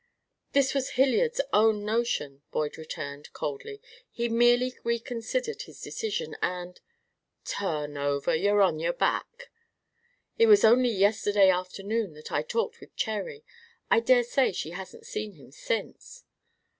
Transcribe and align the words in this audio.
"This 0.53 0.73
was 0.73 0.93
Hilliard's 0.97 1.41
own 1.53 1.85
notion," 1.85 2.41
Boyd 2.49 2.75
returned, 2.75 3.31
coldly. 3.33 3.79
"He 4.09 4.29
merely 4.29 4.73
reconsidered 4.83 5.61
his 5.61 5.79
decision, 5.79 6.35
and" 6.41 6.81
"Turn 7.59 7.95
over! 7.99 8.33
You're 8.33 8.63
on 8.63 8.79
your 8.79 8.93
back." 8.93 9.51
"It 10.39 10.47
was 10.47 10.63
only 10.65 10.89
yesterday 10.89 11.51
afternoon 11.51 12.13
that 12.15 12.31
I 12.31 12.41
talked 12.41 12.79
with 12.79 12.95
Cherry. 12.95 13.43
I 13.91 13.99
dare 13.99 14.23
say 14.23 14.51
she 14.51 14.71
hasn't 14.71 15.05
seen 15.05 15.33
him 15.33 15.51
since." 15.51 16.23